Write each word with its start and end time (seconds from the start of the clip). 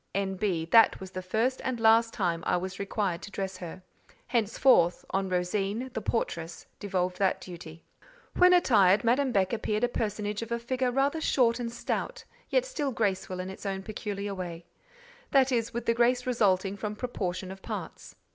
N.B.—That 0.15 0.99
was 0.99 1.11
the 1.11 1.21
first 1.21 1.61
and 1.63 1.79
last 1.79 2.11
time 2.11 2.43
I 2.47 2.57
was 2.57 2.79
required 2.79 3.21
to 3.21 3.29
dress 3.29 3.57
her. 3.57 3.83
Henceforth, 4.25 5.05
on 5.11 5.29
Rosine, 5.29 5.91
the 5.93 6.01
portress, 6.01 6.65
devolved 6.79 7.19
that 7.19 7.39
duty. 7.39 7.83
When 8.35 8.51
attired, 8.51 9.03
Madame 9.03 9.31
Beck 9.31 9.53
appeared 9.53 9.83
a 9.83 9.87
personage 9.87 10.41
of 10.41 10.51
a 10.51 10.57
figure 10.57 10.89
rather 10.89 11.21
short 11.21 11.59
and 11.59 11.71
stout, 11.71 12.23
yet 12.49 12.65
still 12.65 12.91
graceful 12.91 13.39
in 13.39 13.51
its 13.51 13.63
own 13.63 13.83
peculiar 13.83 14.33
way; 14.33 14.65
that 15.29 15.51
is, 15.51 15.71
with 15.71 15.85
the 15.85 15.93
grace 15.93 16.25
resulting 16.25 16.75
from 16.75 16.95
proportion 16.95 17.51
of 17.51 17.61
parts. 17.61 18.15